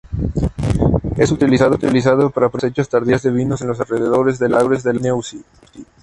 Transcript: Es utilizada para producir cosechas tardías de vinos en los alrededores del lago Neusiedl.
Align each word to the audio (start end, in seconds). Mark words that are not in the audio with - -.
Es 1.15 1.31
utilizada 1.31 1.77
para 1.77 1.91
producir 2.49 2.51
cosechas 2.51 2.89
tardías 2.89 3.21
de 3.21 3.29
vinos 3.29 3.61
en 3.61 3.67
los 3.67 3.79
alrededores 3.81 4.39
del 4.39 4.53
lago 4.53 4.71
Neusiedl. 4.99 5.45